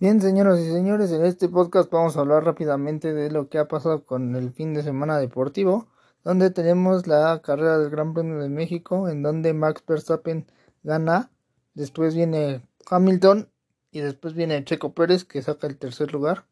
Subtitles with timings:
[0.00, 3.66] Bien, señoras y señores, en este podcast vamos a hablar rápidamente de lo que ha
[3.66, 5.88] pasado con el fin de semana deportivo,
[6.22, 10.46] donde tenemos la carrera del Gran Premio de México, en donde Max Verstappen
[10.84, 11.32] gana,
[11.74, 13.48] después viene Hamilton
[13.90, 16.44] y después viene Checo Pérez que saca el tercer lugar.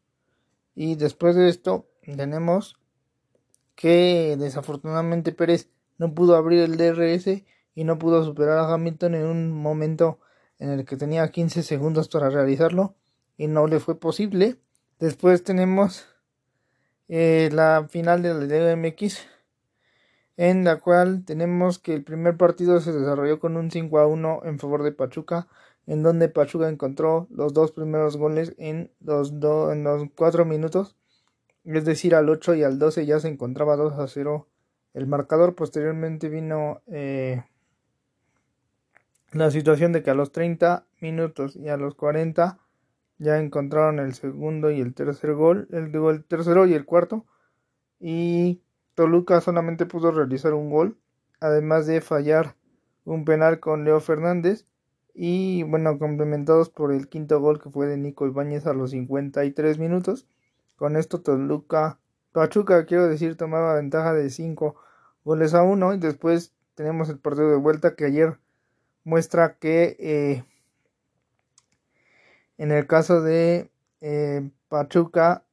[0.75, 2.75] Y después de esto tenemos
[3.75, 7.43] que desafortunadamente Pérez no pudo abrir el DRS
[7.75, 10.19] y no pudo superar a Hamilton en un momento
[10.59, 12.97] en el que tenía 15 segundos para realizarlo
[13.37, 14.57] y no le fue posible.
[14.99, 16.07] Después tenemos
[17.07, 19.27] eh, la final de la MX
[20.37, 24.41] en la cual tenemos que el primer partido se desarrolló con un 5 a 1
[24.45, 25.47] en favor de Pachuca,
[25.87, 30.95] en donde Pachuca encontró los dos primeros goles en los, en los 4 minutos,
[31.65, 34.47] es decir, al 8 y al 12 ya se encontraba 2 a 0
[34.93, 35.55] el marcador.
[35.55, 37.43] Posteriormente vino eh,
[39.31, 42.59] la situación de que a los 30 minutos y a los 40
[43.19, 47.25] ya encontraron el segundo y el tercer gol, el, el tercero y el cuarto.
[47.99, 48.61] Y
[48.95, 50.97] Toluca solamente pudo realizar un gol,
[51.39, 52.55] además de fallar
[53.05, 54.65] un penal con Leo Fernández.
[55.13, 59.79] Y bueno, complementados por el quinto gol que fue de Nico Ibáñez a los 53
[59.79, 60.27] minutos.
[60.75, 61.99] Con esto Toluca,
[62.33, 64.75] Pachuca, quiero decir, tomaba ventaja de 5
[65.23, 65.95] goles a 1.
[65.95, 68.37] Y después tenemos el partido de vuelta que ayer
[69.03, 70.43] muestra que eh,
[72.57, 73.69] en el caso de
[74.01, 75.43] eh, Pachuca,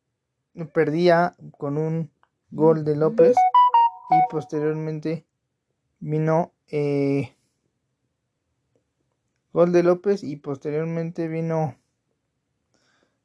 [0.72, 2.11] perdía con un
[2.50, 3.36] gol de López
[4.11, 5.24] y posteriormente
[6.00, 7.34] vino eh,
[9.52, 11.77] gol de López y posteriormente vino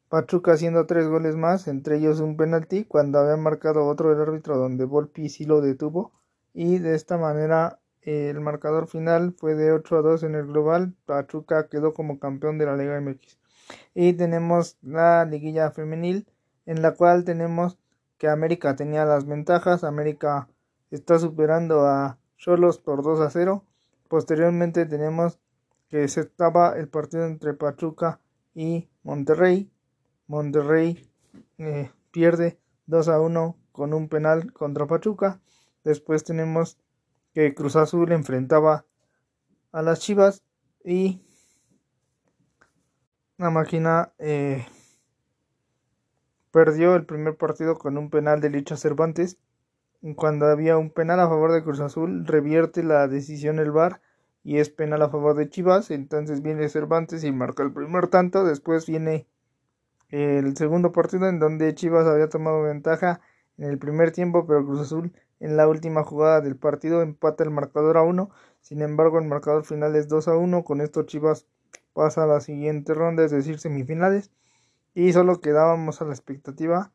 [0.09, 4.57] Pachuca haciendo tres goles más, entre ellos un penalti cuando había marcado otro el árbitro
[4.57, 6.11] donde Volpi sí lo detuvo
[6.53, 10.95] y de esta manera el marcador final fue de 8 a 2 en el global,
[11.05, 13.37] Pachuca quedó como campeón de la Liga MX.
[13.93, 16.27] Y tenemos la liguilla femenil
[16.65, 17.77] en la cual tenemos
[18.17, 19.83] que América tenía las ventajas.
[19.83, 20.47] América
[20.91, 23.63] está superando a Cholos por 2 a 0.
[24.07, 25.39] Posteriormente tenemos
[25.89, 28.19] que se estaba el partido entre Pachuca
[28.53, 29.71] y Monterrey.
[30.27, 31.09] Monterrey
[31.57, 35.39] eh, pierde 2 a 1 con un penal contra Pachuca.
[35.83, 36.77] Después tenemos
[37.33, 38.85] que Cruz Azul enfrentaba
[39.71, 40.43] a las Chivas
[40.83, 41.21] y
[43.39, 44.65] la máquina eh,
[46.51, 49.37] perdió el primer partido con un penal de Licha Cervantes.
[50.17, 54.01] Cuando había un penal a favor de Cruz Azul, revierte la decisión el VAR
[54.43, 55.89] y es penal a favor de Chivas.
[55.89, 58.43] Entonces viene Cervantes y marca el primer tanto.
[58.43, 59.25] Después viene
[60.09, 63.21] el segundo partido en donde Chivas había tomado ventaja
[63.57, 67.51] en el primer tiempo, pero Cruz Azul en la última jugada del partido empata el
[67.51, 68.29] marcador a 1.
[68.59, 70.65] Sin embargo, el marcador final es 2 a 1.
[70.65, 71.45] Con esto Chivas
[71.99, 74.31] pasa a la siguiente ronda, es decir, semifinales.
[74.95, 76.93] Y solo quedábamos a la expectativa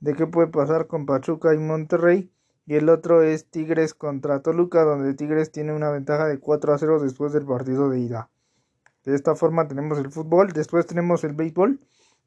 [0.00, 2.32] de qué puede pasar con Pachuca y Monterrey.
[2.66, 6.78] Y el otro es Tigres contra Toluca, donde Tigres tiene una ventaja de 4 a
[6.78, 8.28] 0 después del partido de ida.
[9.04, 11.78] De esta forma tenemos el fútbol, después tenemos el béisbol,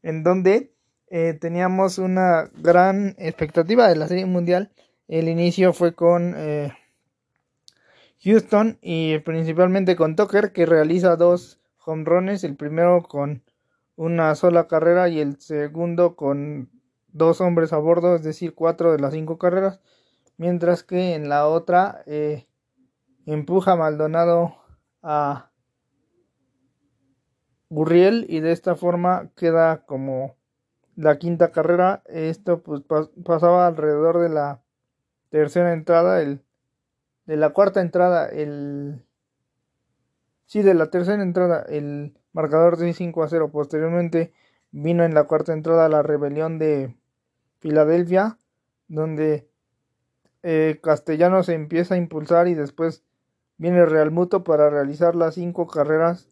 [0.02, 0.72] en donde
[1.10, 4.72] eh, teníamos una gran expectativa de la Serie Mundial.
[5.10, 6.72] El inicio fue con eh,
[8.24, 13.44] Houston y principalmente con Tucker, que realiza dos el primero con
[13.96, 16.70] una sola carrera y el segundo con
[17.10, 19.82] dos hombres a bordo, es decir, cuatro de las cinco carreras,
[20.38, 22.48] mientras que en la otra eh,
[23.26, 24.56] empuja Maldonado
[25.02, 25.52] a
[27.70, 30.36] Gurriel y de esta forma queda como
[30.96, 32.04] la quinta carrera.
[32.06, 32.82] Esto pues
[33.26, 34.62] pasaba alrededor de la
[35.30, 36.44] tercera entrada, el
[37.26, 39.06] de la cuarta entrada, el
[40.54, 43.50] Sí, de la tercera entrada, el marcador de 5 a 0.
[43.52, 44.34] Posteriormente
[44.70, 46.96] vino en la cuarta entrada la rebelión de
[47.58, 48.38] Filadelfia,
[48.88, 49.50] donde
[50.44, 53.04] eh, Castellanos se empieza a impulsar y después
[53.58, 56.30] viene Real Muto para realizar las cinco carreras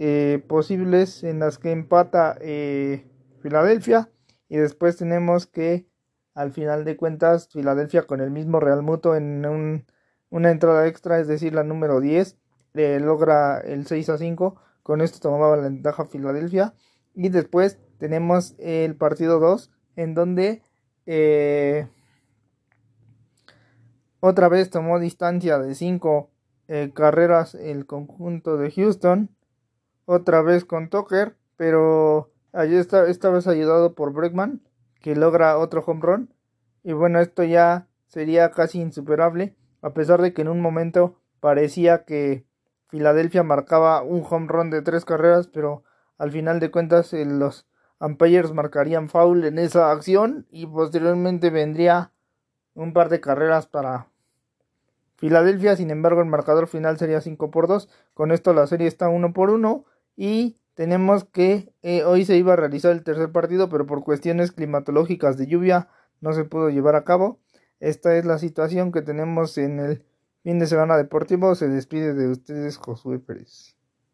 [0.00, 3.06] eh, posibles en las que empata eh,
[3.40, 4.10] Filadelfia
[4.48, 5.86] y después tenemos que
[6.34, 9.86] al final de cuentas Filadelfia con el mismo Real Muto en
[10.28, 12.36] una entrada extra, es decir, la número 10,
[13.00, 14.56] logra el 6 a 5.
[14.82, 16.74] Con esto tomaba la ventaja Filadelfia.
[17.14, 20.62] Y después tenemos el partido 2, en donde
[21.06, 21.88] eh,
[24.20, 26.30] otra vez tomó distancia de 5
[26.68, 29.30] eh, carreras el conjunto de Houston.
[30.04, 34.62] Otra vez con Tucker, pero está, esta vez ayudado por Bregman,
[35.00, 36.34] que logra otro home run.
[36.82, 42.04] Y bueno, esto ya sería casi insuperable, a pesar de que en un momento parecía
[42.04, 42.45] que
[42.88, 45.82] Filadelfia marcaba un home run de tres carreras, pero
[46.18, 47.66] al final de cuentas los
[48.00, 52.12] umpires marcarían foul en esa acción y posteriormente vendría
[52.74, 54.08] un par de carreras para
[55.16, 59.08] Filadelfia, sin embargo el marcador final sería 5 por 2, con esto la serie está
[59.08, 59.84] 1 por 1
[60.14, 64.52] y tenemos que eh, hoy se iba a realizar el tercer partido, pero por cuestiones
[64.52, 65.88] climatológicas de lluvia
[66.20, 67.40] no se pudo llevar a cabo.
[67.80, 70.04] Esta es la situación que tenemos en el
[70.46, 71.56] fin de semana deportivo.
[71.56, 73.75] Se despide de ustedes Josué Pérez.